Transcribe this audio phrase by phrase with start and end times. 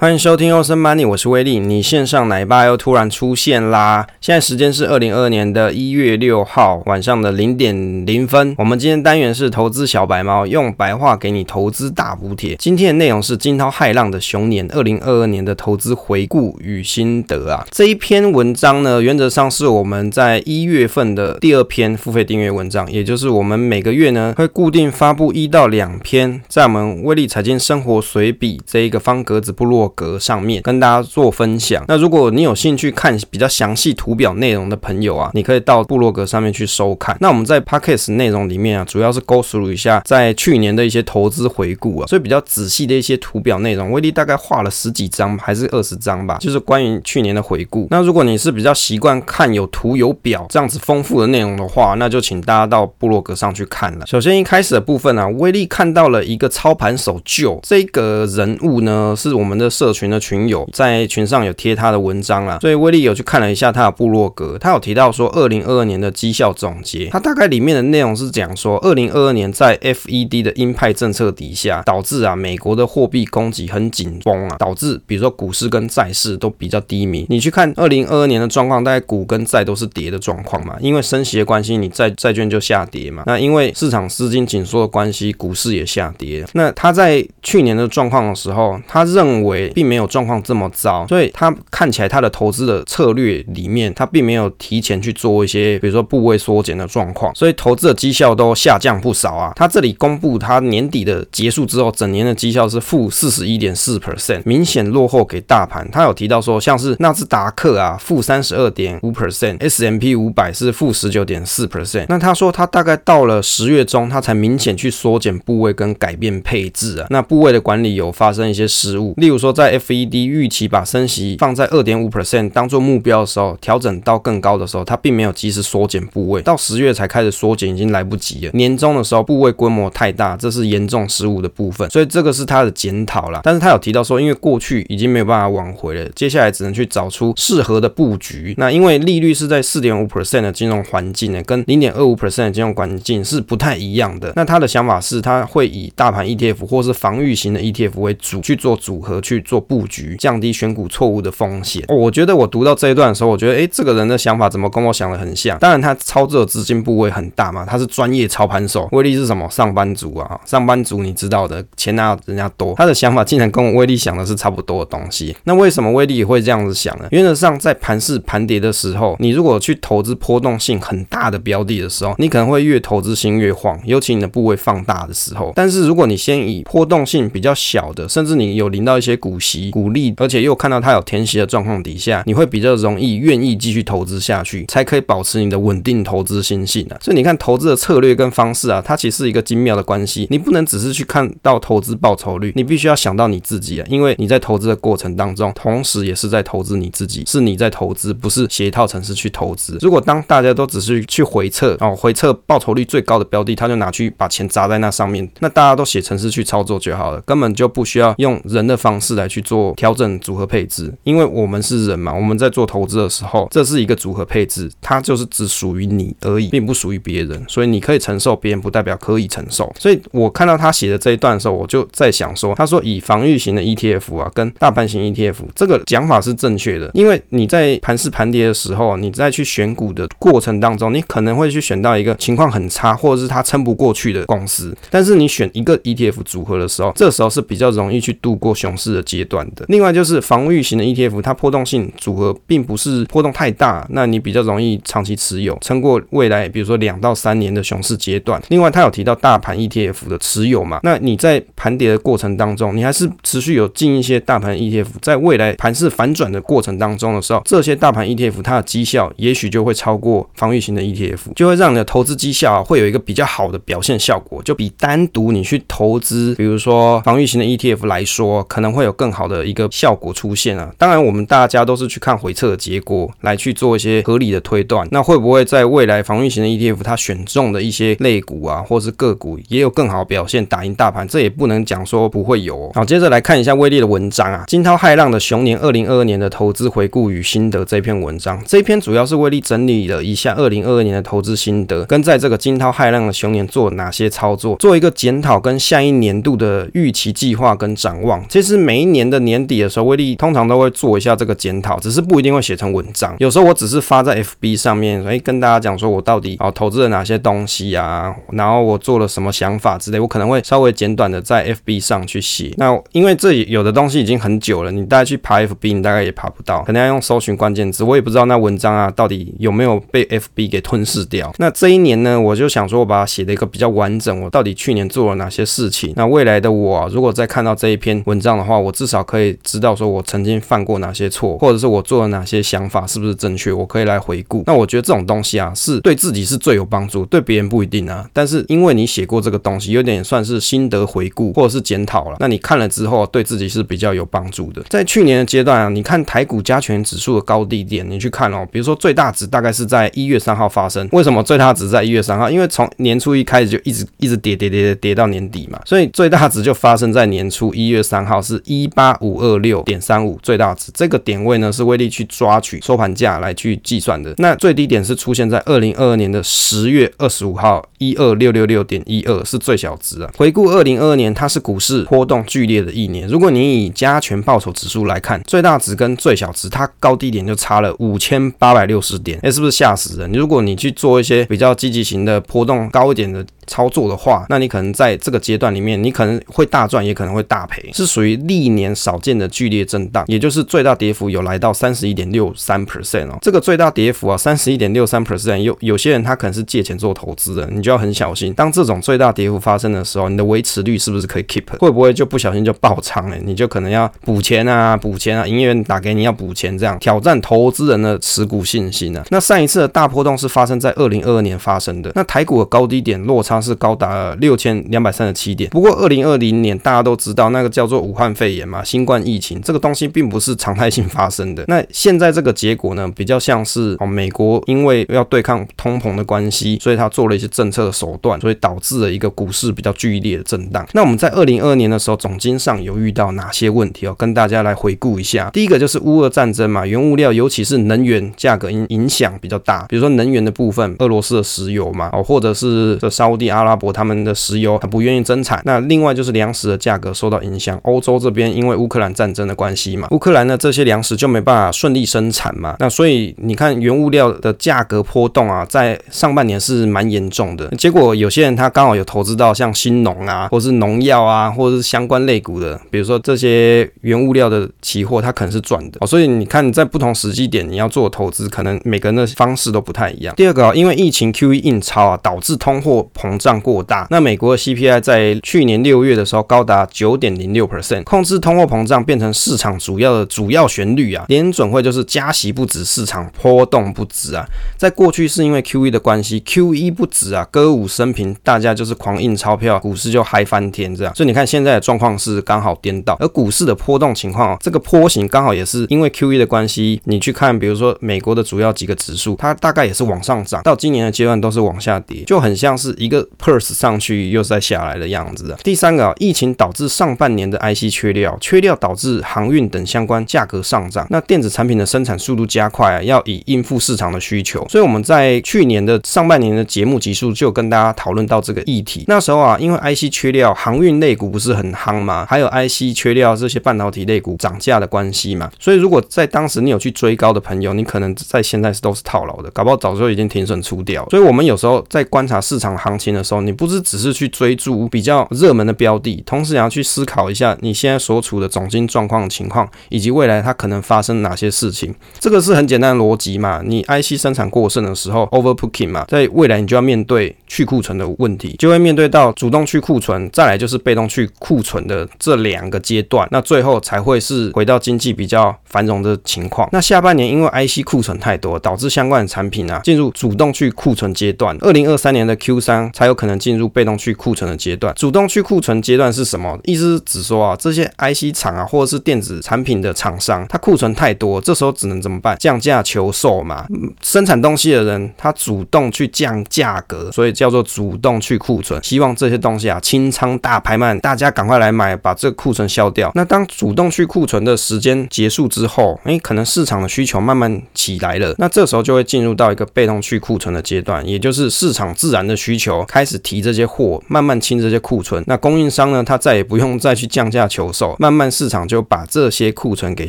[0.00, 1.58] 欢迎收听欧森 Money，我是威利。
[1.58, 4.06] 你线上奶爸又突然出现啦！
[4.20, 8.54] 现在时间是二零二二年的一月六号晚上的零点零分。
[8.58, 12.54] 我们今天单元是投资小白猫，用白话给你投资大补帖。
[12.60, 17.66] 今天的内容是惊涛骇浪的熊年二零二二年的投资回顾与心得啊。
[17.72, 31.84] 这一篇文章呢，原则上是我们在一月份的第二篇付费订阅文章，也就是我们每个月呢会固定发布一到两篇，在我们威利财经生活随笔这一个方格子部落格上面跟大家做分享。
[31.88, 37.16] 那如果你有兴趣看比较详细图表内容的朋友啊，你可以到部落格上面去收看。
[37.20, 47.86] 那我们在 Podcast 内容里面啊，主要是 go through 一下在去年的一些投资回顾啊，所以比较仔细的一些图表内容，威力大概画了十几张还是二十张吧，就是关于去年的回顾。
[47.90, 54.06] 那如果你是比较习惯看有图有表这样子丰富的内容的话，那就请大家到部落格上去看了。
[54.06, 59.68] 首先一开始的部分啊，威力看到了一个操盘手旧这个人物呢，是我们的。
[59.78, 77.24] 社群的群友在群上有贴他的文章啦，所以威力有去看了一下他的部落格，他有提到说二零二二年的绩效总结，他大概里面的内容是讲说二零二二年在 FED 的鹰派政策底下，导致啊美国的货币供给很紧绷啊，导致比如说股市跟债市都比较低迷。
[77.28, 83.22] 你去看二零二二年的状况，大概股跟债都是跌的状况嘛，因为升息的关系，你债债券就下跌嘛。
[83.26, 86.44] 那因为市场资金紧缩的关系，股市也下跌。
[86.54, 89.67] 那他在去年的状况的时候，他认为。
[89.74, 99.52] 并没有状况这么糟，所以他看起来他的投资的策略里面，他并没有提前去做一些，比如说部位缩减的状况，所以投资的绩效都下降不少啊。
[99.56, 105.86] 他这里公布他年底的结束之后，整年的绩效是负四十一点四 percent，明显落后给大盘。
[105.90, 112.06] 他有提到说，像是纳斯达克啊，负三十二点五 percent，S M P 五百是负十九点四 percent。
[112.08, 117.06] 那他说他大概到了十月中，他才明显去缩减部位跟改变配置啊。
[117.10, 119.48] 那部位的管理有发生一些失误，例如说。
[119.58, 128.52] 在 FED 预期把升息放在二点五 percent 当做目标的时候，调整到更高的时候，它并没有及时缩减部位，到十月才开始缩减，已经来不及了。
[128.54, 133.40] 年终的时候部位规模太大，这是严重失误的部分，所以这个是他的检讨啦。
[133.42, 138.54] 但是他有提到说，因为过去已经没有办法挽回了，接下来只能去找出适合的布局。
[138.58, 144.32] 那因为利率是在四点五 percent 的金融环境呢，跟零点二五 percent 的金融环境是不太一样的。
[144.36, 149.42] 那他的想法是，他会以大盘 ETF 或是防御型的 ETF 为主去做组合去。
[149.48, 151.82] 做布局，降低选股错误的风险。
[151.88, 155.58] 哦，我觉得我读到这一段的时候，我觉得，诶，这个人的想法怎么跟我想的很像？
[155.58, 158.86] 当然，他操作的资金部位很大嘛，他是专业操盘手。
[158.92, 159.48] 威力是什么？
[159.48, 162.74] 上班族啊，上班族你知道的，钱哪人家多？
[162.76, 165.34] 他的想法竟然跟我威力想的是差不多的东西。
[165.44, 167.06] 那为什么威力也会这样子想呢？
[167.10, 175.54] 原则上，在盘市盘跌的时候，你如果去投资波动性很大的标的的时候，你可能会越投资心越慌，尤其你的部位放大的时候。
[175.56, 179.27] 但是如果你先以波动性比较小的，甚至你有领到一些股。
[179.36, 186.96] 息鼓励，而且又看到它有填息的状况底下，你会比较容易愿意继续投资下去，才可以保持你的稳定投资心性啊。
[187.00, 190.28] 所以你看投资的策略跟方式啊，它其实是一个精妙的关系。
[190.30, 199.78] 你不能只是去看到投资报酬率，你必须要想到你自己啊，因为你在投资的过程当中，同时也是在投资你自己，是你在投资，不是写一套程式去投资。
[199.80, 209.28] 如果当大家都只是去回测哦，回测报酬率最高的标的，他就拿去把钱砸在那上面，那大家都写程式去操作就好了，根本就不需要用人的方式来。
[209.28, 219.70] 去做调整组合配置，因为我们是人嘛，我们在做投资的时候，这是一个组合配置，它就是只属于你而已，并不属于别人，所以你可以承受，别人不代表可以承受。
[219.78, 239.64] 所以我看到他写的这一段的时候，我就在想说，他说以防御型的 ETF 啊，跟大盘型 ETF 这个讲法是正确的，因为你在盘市盘跌的时候，你在去选股的过程当中，你可能会去选到一个情况很差，或者是它撑不过去的公司，但是你选一个 ETF 组合的时候，这时候是比较容易去度过熊市的阶段的。
[239.68, 248.40] 另外就是防御型的 ETF，它波动性组合并不是波动太大，那你比较容易长期持有，撑过未来比如说两到三年的熊市阶段。
[248.48, 281.06] 另外，它有提到大盘 ETF 的持有嘛，那你在盘跌的过程当中，你还是持续有进一些大盘 ETF，在未来盘势反转的过程当中的时候，这些大盘 ETF 它的绩效也许就会超过防御型的 ETF，就会让你的投资绩效啊，会有一个比较好的表现效果，就比单独你去投资，比如说防御型的 ETF 来说，可能会有更好的一个效果出现啊，当然我们大家都是去看回测的结果来去做一些合理的推断，那会不会在未来防御型的 ETF 它选中的一些类股啊，或是个股也有更好表现，打赢大盘？
[281.06, 282.70] 这也不能讲说不会有。
[282.74, 298.24] 好，接着来看一下威力的文章啊，惊涛骇浪的熊年二零二二年的投资回顾与心得这篇文章，这篇主要是威力整理了一下二零二二年的投资心得，跟在这个惊涛骇浪的熊年做哪些操作，做一个检讨跟下一年度的预期计划跟展望。
[298.28, 303.14] 其实每一年的年底的时候，威力通常都会做一下这个检讨，只是不一定会写成文章。
[303.18, 312.52] 有时候我只是发在 FB 上面，哎，跟大家讲说我到底啊投资了哪些东西啊，然后我做了什么想法之类，我可能会稍微简短的在 FB 上去写。
[312.56, 317.84] 那因为这里有的东西已经很久了，你大概去爬 FB，你大概也爬不到，可能要用搜寻关键词。
[317.84, 321.32] 我也不知道那文章啊到底有没有被 FB 给吞噬掉。
[321.38, 325.92] 那这一年呢，我就想说我把它写的一个比较完整，我到底去年做了哪些事情？
[325.96, 334.44] 那未来的我，如果再看到这一篇文章的话，我至少可以知道说我曾经犯过哪些错，或者是我做了哪些想法是不是正确，我可以来回顾。
[334.46, 338.08] 那我觉得这种东西啊，是对自己是最有帮助，对别人不一定啊。
[338.12, 342.16] 但是因为你写过这个东西，有点算是心得回顾或者是检讨了。
[342.20, 344.62] 那你看了之后，对自己是比较有帮助的。
[344.68, 350.88] 在去年的阶段啊，你看台股加权指数的高低点，你去看哦，比如说最大值大概是在一月三号发生。
[350.92, 352.30] 为什么最大值在一月三号？
[352.30, 360.70] 因为从年初一开始就一直一直跌跌跌跌跌到年底嘛，所以最大值就发生在年初一月三号，是一八五二六点三五最大值。
[360.74, 364.14] 这个点位呢，是威力去抓取收盘价来去计算的。
[364.18, 370.10] 那最低点是出现在二零二二年的十月二十五号一二六六六点一二是最小值啊。
[370.16, 373.08] 回顾二零二二年，它是股市波动剧烈的一年。
[373.08, 380.10] 如果你以加权报酬指数来看，最大值跟最小值，它高低点就差了五千八百六十点，哎，是不是吓死人？
[380.12, 393.16] 如果你去做一些比较积极型的波动高一点的操作的话，那你可能在这个阶段里面，你可能会大赚，也可能会大赔，是属于历年少见的剧烈震荡，也就是最大跌幅有来到三十一点六三 percent 哦。
[393.22, 398.34] 这个最大跌幅啊，三十一点六三 percent，有有些人他可能是借钱做投资的，你就要很小心。
[398.34, 401.44] 当这种最大跌幅发生的时候，你的维持率是不是可以 keep？
[401.58, 403.16] 会不会就不小心就爆仓了？
[403.24, 409.02] 你就可能要补钱啊，补钱啊，营业员打给你要补钱，这样挑战投资人的持股信心啊。
[409.10, 413.38] 那上一次的大波动是发生在二零二二年发生的，那台股的高低点落差。
[413.40, 415.48] 是高达六千两百三十七点。
[415.50, 421.44] 不过，二零二零年大家都知道那个叫做武汉肺炎嘛，新冠疫情这个东西并不是常态性发生的。
[421.48, 430.66] 那现在这个结果呢，比较像是哦，美国因为要对抗通膨的关系，所以他做了一些政策的手段，所以导致了一个股市比较剧烈的震荡。
[430.72, 433.94] 那我们在二零二二年的时候，总经上有遇到哪些问题哦？
[433.96, 435.30] 跟大家来回顾一下。
[435.30, 439.64] 第一个就是乌俄战争嘛，原物料尤其是能源价格影影响比较大。
[439.68, 443.28] 比如说能源的部分，俄罗斯的石油嘛，哦，或者是这沙乌地。
[443.28, 447.60] 阿拉伯他们的石油他不愿意增产，那另外就是粮食的价格受到影响。
[447.62, 457.46] 欧洲这边因为乌克兰战争的关系嘛，乌克兰的这些粮食就没办法顺利生产嘛，那所以你看原物料的价格波动啊，在上半年是蛮严重的。
[457.56, 465.86] 结果有些人他刚好有投资到像兴农啊，或是农药啊，或是相关类股的，比如说这些原物料的期货，它可能是赚的哦。
[465.86, 470.12] 所以你看在不同时机点你要做投资，可能每个人的方式都不太一样。
[470.16, 473.28] 第二个，因为疫情 QE 印钞啊，导致通货膨胀。
[473.28, 481.04] 胀过大，那美国的 CPI 在去年六月的时候高达九点零六 percent，控制通货膨胀变成市场主要的主要旋律啊。
[481.08, 484.24] 联准会就是加息不止，市场波动不止啊。
[484.56, 490.94] 在过去是因为 QE 的关系，QE 不止啊，歌舞升平，大家就是狂印钞票，股市就嗨翻天这样。
[490.94, 496.80] 所以你看现在的状况是刚好颠倒，而股市的波动情况，啊这个波形刚好也是因为 QE 的关系。
[496.84, 503.06] 你去看，比如说美国的主要几个指数，它大概也是往上涨，到今年的阶段都是往下跌，就很像是一个。
[503.18, 505.38] Purse 上去又再下来的样子啊。
[505.42, 510.86] 第三个啊，疫情导致上半年的 IC 缺料，缺料导致航运等相关价格上涨。
[510.90, 514.46] 那电子产品的生产速度加快啊，要以应付市场的需求。
[514.48, 518.84] 所以我们在去年的上半年的节目集数就跟大家讨论到这个议题。
[518.86, 525.30] 那时候啊，因为 IC 缺料，航运类股不是很夯嘛，还有 IC 缺料这些半导体类股涨价的关系嘛。
[525.38, 530.86] 所以如果在当时你有去追高的朋友，你可能在现在是都是套牢的，搞不好早就已经停损出掉。
[530.90, 541.74] 所以我们有时候在观察市场行情的时候，你不是只是去追逐比较热门的标的，同时也要去思考一下你现在所处的总经状况情况，以及未来它可能发生哪些事情。
[541.98, 543.40] 这个是很简单的逻辑嘛。
[543.44, 556.48] 你 IC 生产过剩的时候，overbooking 嘛，在未来你就要面对去库存的问题，就会面对到主动去库存，再来就是被动去库存的这两个阶段，那最后才会是回到经济比较繁荣的情况。
[556.52, 566.38] 那下半年因为 IC 库存太多，导致相关的产品啊进入主动去库存阶段，二零二三年的 Q 三才有可能进入被动去库存的阶段，主动去库存阶段是什么？
[566.44, 572.16] 意思是指说啊，这些 IC 厂啊，或者是电子产品的厂商，它库存太多，这时候只能怎么办？
[572.18, 573.46] 降价求售嘛。
[573.82, 582.92] 生产东西的人，他主动去降价格，所以叫做主动去库存，希望这些东西啊清仓大拍卖，大家赶快来买，把这个库存消掉。
[582.94, 593.48] 那当主动去库存的时间结束之后，诶，可能市场的需求慢慢起来了，那这时候就会进入到一个被动去库存的阶段，也就是市场自然的需求开始提这些。
[593.48, 599.88] 货慢慢清这些库存，那供应商呢，他再也不用再去降价求售，慢慢市场就把这些库存给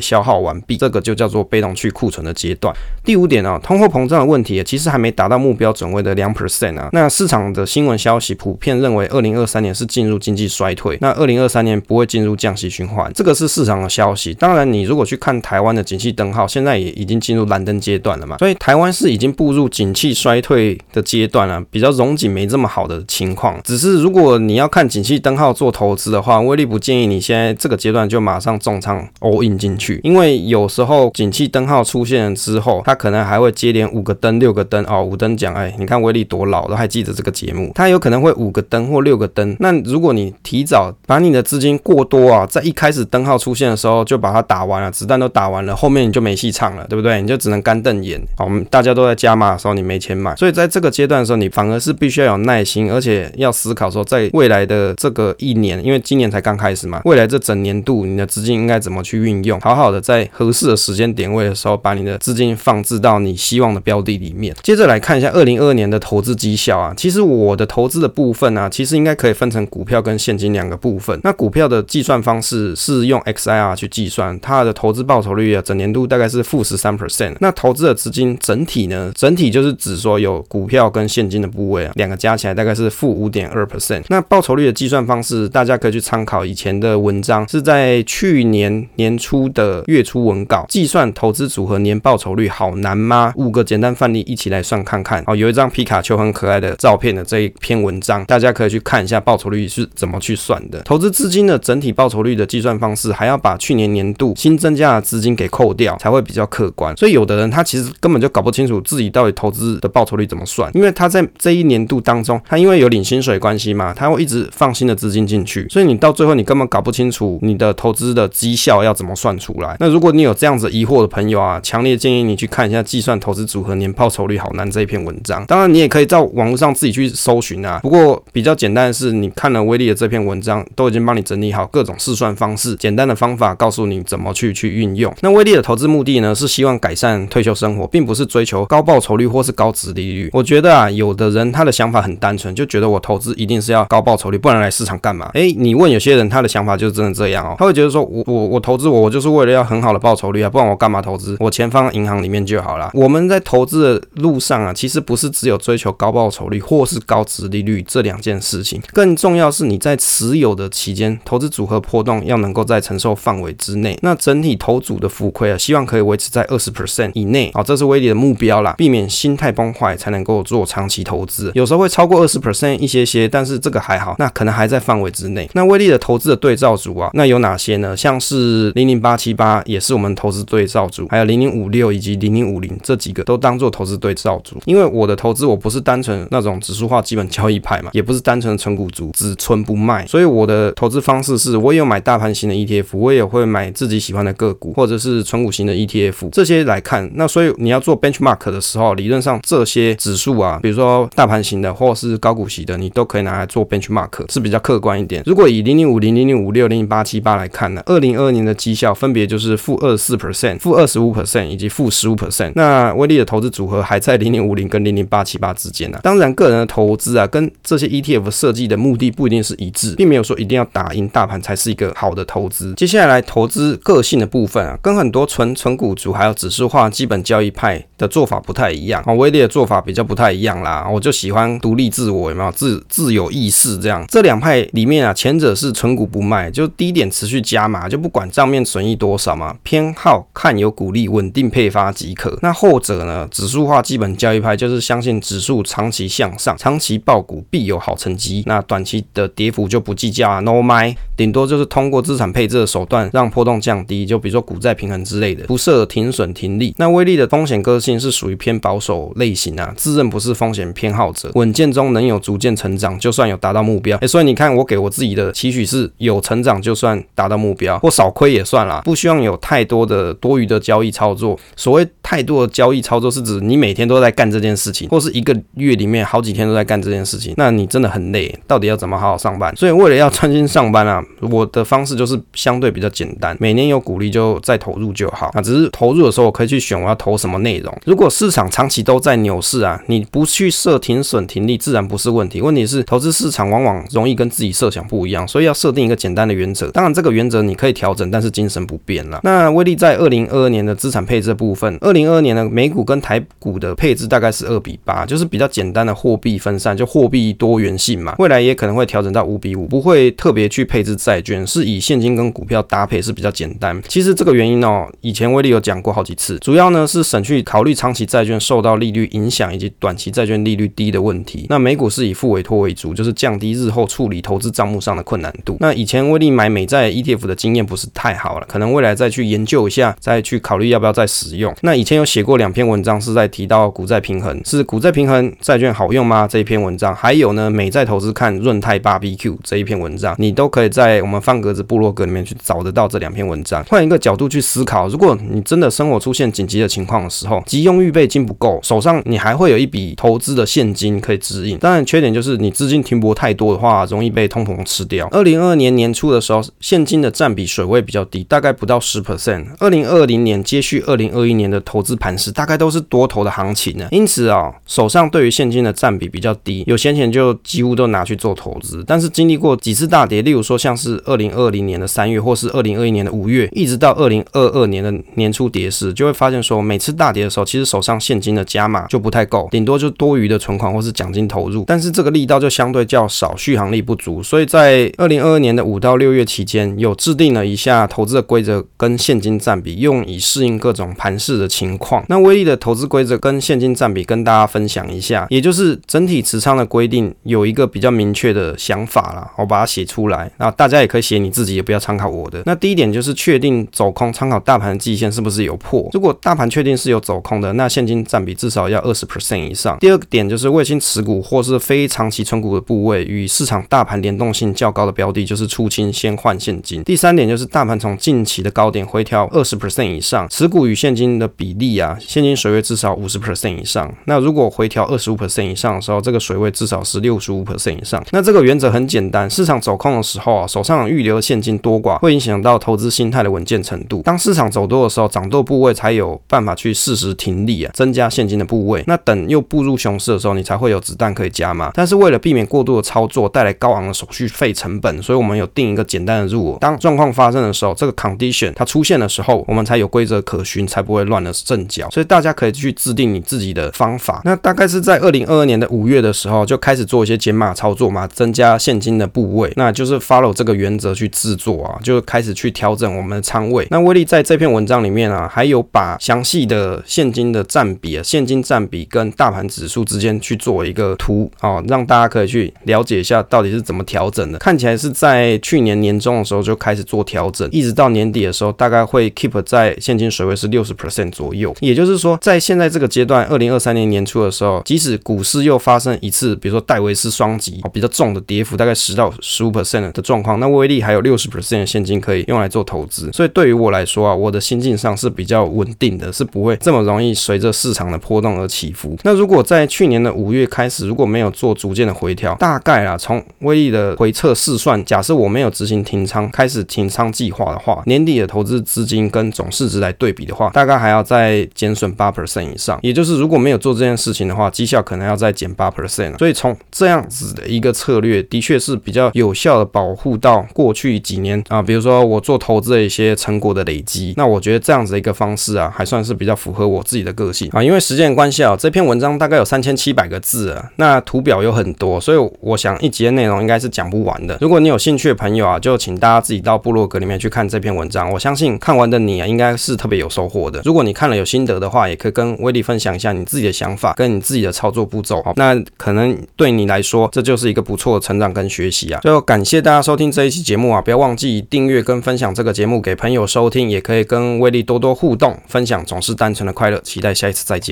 [0.00, 2.74] 消耗完毕，这个就叫做被动去库存的阶段。
[3.04, 6.88] 第五点啊，通货膨胀的问题其实还没达到目标准位的两 percent 啊。
[6.92, 14.32] 那市场的新闻消息普遍认为，二零二三年是进入经济衰退，那二零二三年不会进入降息循环，这个是市场的消息。
[14.34, 23.60] 当然，你如果去看台湾的景气灯号，现在也已经进入蓝灯阶段了嘛，所以台湾是已经步入景气衰退的阶段了，比较容景没这么好的情况。
[23.64, 39.56] 只是如果你要看景气灯号做投资的话，威力不建议你现在这个阶段就马上重仓 all in 进去，因为有时候景气灯号出现之后，它可能还会接连五个灯、六个灯哦，五灯奖哎，你看威力多老都还记得这个节目，它有可能会五个灯或六个灯。
[39.58, 47.20] 那如果你提早把你的资金过多啊，在一开始灯号出现的时候就把它打完了，子弹都打完了，后面你就没戏唱了，对不对？
[47.22, 48.20] 你就只能干瞪眼。
[48.36, 59.60] 好，我们大家都在加码的时候，你没钱买，所以在这个阶段的时候，你反而是必须要有耐心，而且要思考说，在未来的这个一年，因为今年才刚开始嘛，未来这整年年度你的资金应该怎么去运用？
[59.60, 64.54] 好好的在合适的时间点位的时候，把你的资金放置到你希望的标的里面。
[64.62, 71.18] 接着来看一下二零二二年的投资绩效啊，其实我的投资的部分啊，其实应该可以分成股票跟现金两个部分。
[71.22, 77.34] 那股票的计算方式是用 XIR 去计算，它的投资报酬率啊，整年度大概是负十三 percent。
[77.38, 84.02] 那投资的资金整体呢，整体就是指说有股票跟现金的部位啊，两个加起来大概是负五点二 percent。
[84.08, 90.64] 那报酬率的计算方式，大家可以去参考以前的文章，是在去年年初的月初文稿。
[90.68, 93.32] 计算投资组合年报酬率好难吗？
[93.34, 95.20] 五个简单范例一起来算看看。
[95.26, 100.80] 哦，有一张皮卡丘很可爱的照片的这一篇文章，大家可以去看一下报酬率是怎么去算的。
[100.82, 106.96] 投资资金的整体报酬率的计算方式，还要把去年年度新增加的资金给扣掉，才会比较客观。
[106.96, 119.76] 所以有的人他其实根本就搞不清楚自己到底投资的报酬率怎么算，因为他在这一年度当中，他因为有领薪水关系嘛，他会一直放新的资金进去，所以你到最后你根本搞不清楚你的投资的绩效要怎么算出来。
[119.80, 125.44] 那如果你有这样子疑惑的朋友啊，强烈建议你去看一下计算投资组合年报酬率好难这一篇文章。
[125.46, 135.12] 当然你也可以在网络上自己去搜寻啊，不过比较简单的是，你看了威力的这篇文章，都已经帮你整理好各种试算方式，简单的方法告诉你怎么去去运用。
[135.20, 140.30] 那威力的投资目的呢，是希望改善退休生活，并不是追求高报酬率或是高殖利率。
[140.32, 145.30] 我觉得啊，有的人他的想法很单纯，就觉得我投资一定是要高报酬率，不然来市场干嘛？
[145.34, 151.36] 诶，你问有些人他的想法就是真的这哦，他会觉得说我我我投资我我就是为了要很好的报酬率啊，不然我干嘛投资？
[151.40, 152.90] 我钱放银行里面就好了。
[152.94, 163.98] 我们在投资的路上啊，其实不是只有追求高报酬率或是高殖利率这两件事情，更重要是你在持有的期间，投资组合波动要能够在承受范围之内。
[164.02, 171.50] 那整体投组的浮亏啊，希望可以维持在二十 percent 以内啊，这是威力的目标啦，避免心态崩坏才能够做长期投资。
[171.54, 175.48] 有时候会超过二十 percent 一些些，但是这个还好，那可能还在范围之内。
[175.54, 177.94] 那威力的投资的对照组啊，那有哪些呢？
[177.94, 184.56] 像是零零八七八也是我们投资对照组，还有零零五六以及零零五零这几个都当做投资对照组。
[184.64, 190.06] 因为我的投资我不是单纯那种指数化基本交易派嘛，也不是单纯的纯股族，只存不卖。
[190.06, 196.30] 所以我的投资方式是，我有买大盘型的 ETF，我也会买自己喜欢的个股，或者是纯股型的 ETF。
[196.32, 205.22] 这些来看，那所以你要做 benchmark 的时候，理论上这些指数啊，比如说大盘型的或是高股息的，你都可以拿来做 benchmark，是比较客观一点。
[205.26, 212.52] 如果以零零五零、零零五六、零零八七八来看呢，二零二二年的绩效分别就是负二十四 percent、负二十五 percent 以及负十五 percent。
[212.54, 215.98] 那威力的投资组合还在零零五零跟零零八七八之间呢。
[216.02, 222.74] 当然，个人的投资啊，跟这些 ETF 设计的目的不一定是一致，并没有说一定要打赢大盘才是一个好的投资。
[222.74, 229.12] 接下来投资个性的部分啊，跟很多纯纯股族还有指数化基本交易派的做法不太一样啊。
[229.12, 234.04] 威力的做法比较不太一样啦，我就喜欢独立自我，有没有自自有意识这样？
[234.08, 242.36] 这两派里面啊，前者是纯股不卖，就低点持续加码，就不管账面损益多少嘛，偏好看有股利，稳定配发即可。
[242.42, 248.42] 那后者呢，指数化基本交易派就是相信指数长期向上，长期抱股必有好成绩。
[248.46, 256.74] 那短期的跌幅就不计较啊，no 卖，顶多就是通过资产配置的手段让波动降低，就比如说股债平衡之类的，不设停损停利。
[256.78, 263.98] 那威力的风险个性是属于偏保守类型啊，自认不是风险偏好者，稳健中能有逐渐成长，就算有达到目标。
[263.98, 271.38] 哎，所以你看我给我自己的期许是有成长，就算达到目标，或少亏也算啦，不希望有太多的多余的交易操作。
[271.56, 278.34] 所谓太多的交易操作，是指你每天都在干这件事情，或是一个月里面好几天都在干这件事情，那你真的很累。
[278.46, 279.54] 到底要怎么好好上班？
[279.56, 285.30] 所以为了要专心上班啊，我的方式就是相对比较简单，每年有股利就再投入就好。
[285.34, 287.76] 那只是投入的时候，我可以去选我要投什么内容。
[287.84, 292.40] 如果市场长期都在牛市啊，你不去设停损停利，自然不是问题。
[292.40, 296.70] 问题是投资市场往往容易跟自己设想不一样，所以要设定一个简单的原则。
[296.80, 299.20] 当然，这个原则你可以调整，但是精神不变了。
[299.22, 308.14] 那威利在二零二二年的资产配置部分，二零二二年的美股跟台股的配置大概是二比八，就是比较简单的货币分散，就货币多元性嘛。
[308.18, 313.78] 未来也可能会调整到五比五，不会特别去配置债券，是以现金跟股票搭配是比较简单。
[313.86, 321.44] 其实这个原因哦，以前威利有讲过好几次，主要呢是省去考虑长期债券受到利率影响以及短期债券利率低的问题。
[321.50, 325.58] 那美股是以负委托为主，就是降低日后处理投资账目上的困难度。
[325.60, 331.54] 那以前威利买美美债 ETF 的经验不是太好了，可能未来再去研究一下，再去考虑要不要再使用。
[331.62, 336.28] 那以前有写过两篇文章，是在提到股债平衡，是股债平衡债券好用吗？
[336.30, 343.64] 这一篇文章，还有呢，美债投资看润泰 BBQ 这一篇文章，你都可以在我们方格子部落格里面去找得到这两篇文章。
[343.64, 351.56] 换一个角度去思考，如果你真的生活出现紧急的情况的时候，急用预备金不够，手上你还会有一笔投资的现金可以指引。
[351.56, 355.08] 当然，缺点就是你资金停泊太多的话，容易被通膨吃掉。
[355.10, 359.46] 二零二二年年初的时候，现金的占比水位比较低，大概不到十 percent。
[359.58, 363.86] 二零二零年接续二零二一年的投资盘势，大概都是多头的行情呢。
[363.90, 368.82] 因此啊，手上对于现金的占比比较低，有闲钱就几乎都拿去做投资。
[368.86, 384.22] 但是经历过几次大跌，例如说像是二零二零年的三月，或是二零二一年的五月，一直到二零二二年的年初跌势，就会发现说，每次大跌的时候，其实手上现金的加码就不太够，顶多就多余的存款或是奖金投入，但是这个力道就相对较少，续航力不足。
[384.22, 392.02] 所以在二零二二年的五到六月期期间，有制定了一下投资的规则跟现金占比，用以适应各种盘势的情况。
[392.08, 402.42] 那威力的投资规则跟现金占比跟大家分享一下，也就是整体持仓的规定有一个比较明确的想法啦，我把它写出来，那大家也可以写你自己，也不要参考我的。
[402.46, 405.90] 那第一点就是确定走空，参考大盘的季线是不是有破。
[405.92, 409.76] 如果大盘确定是有走空的，那现金占比至少要二十 percent 以上。
[409.78, 416.82] 第二个点就是卫星持股或是非长期存股的部位与市场大盘联动性较高的标的，就是出清先换现金。
[416.84, 423.92] 第三点就是大盘从近期的高点回调二十 percent 以上，持股与现金的比例啊，现金水位至少五十 percent 以上。
[424.06, 428.04] 那如果回调二十五 percent 以上的时候，这个水位至少是六十五 percent 以上。
[428.10, 434.02] 那这个原则很简单，市场走空的时候啊，手上预留的现金多寡会影响到投资心态的稳健程度。
[434.02, 438.82] 当市场走多的时候，涨多部位才有办法去适时停利啊，增加现金的部位。
[438.86, 441.70] 那等又步入熊市的时候，你才会有子弹可以加嘛。
[441.74, 446.56] 但是为了避免过度的操作带来高昂的手续费成本，所以我们有定一个简单的入。
[446.60, 451.88] 当状况发生的时候，这个 condition 它出现的时候，我们才有规则可循，才不会乱了阵脚。
[451.90, 454.22] 所以大家可以去制定你自己的方法。
[454.24, 459.52] 那大概是在二零二二年的五月的时候，就开始做一些减码操作嘛，增加现金的部位。
[459.56, 463.66] 那就是 follow 这个原则去制作啊，就开始去调整我们的仓位。
[463.70, 474.38] 那威利在这篇文章里面啊，还有把详细的现金的占比啊，现金占比跟大盘指数之间去做一个图啊，让大家可以去了解一下到底是怎么调整的。
[474.38, 481.54] 看起来是在去年年中的时候就开始做调整，一直到年底的时候，大概会 keep 在现金水位是六十 percent 左右。
[481.60, 493.10] 也就是说，在现在这个阶段，二零二三年年初的时候，即使股市又发生一次，比如说戴维斯双击比较重的跌幅，大概十到十五 percent 的状况，那威利还有六十 percent 的现金可以用来做投资。
[493.12, 498.96] 所以对于我来说啊，我的心境上是比较稳定的，是不会这么容易随着市场的波动而起伏。
[499.02, 512.78] 那如果在去年的五月开始，如果没有做逐渐的回调，大概啊，从威利的回测试算，假设我没有执行停平仓，开始停仓计划的话，年底的投资资金跟总市值来对比的话，大概还要再减损八 percent 以上。
[512.82, 516.16] 也就是如果没有做这件事情的话，绩效可能要再减八 percent。
[516.16, 524.14] 所以从这样子的一个策略，的确是比较有效的保护到过去几年啊，比如说我做投资的一些成果的累积。
[524.16, 527.62] 那我觉得这样子的一个方式啊，还算是比较符合我自己的个性啊。
[527.62, 534.38] 因为时间关系啊，这篇文章大概有三千七百个字啊，那图表有很多，所以我想一集的内容应该是讲不完的。
[534.40, 538.10] 如果你有兴趣的朋友啊，就请大家自己到部落格里面去看这篇文章。
[538.10, 540.60] 我相信看完的你啊，应该是特别有收获的。
[540.64, 545.22] 如果你看了有心得的话，也可以跟威利分享一下你自己的想法，跟你自己的操作步骤。
[545.22, 549.00] 好，那可能对你来说，这就是一个不错的成长跟学习啊。
[549.02, 556.80] 最后感谢大家收听这一期节目啊，不要忘记订阅跟分享这个节目给朋友收听，也可以跟威利多多互动，分享总是单纯的快乐。
[556.80, 557.68] 期待下一次再见。